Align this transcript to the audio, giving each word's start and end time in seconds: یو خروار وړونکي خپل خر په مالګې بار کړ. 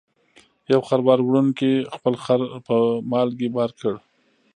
یو 0.71 0.81
خروار 0.87 1.19
وړونکي 1.23 1.71
خپل 1.95 2.13
خر 2.23 2.39
په 2.67 2.75
مالګې 3.11 3.49
بار 3.55 3.71
کړ. 3.79 3.93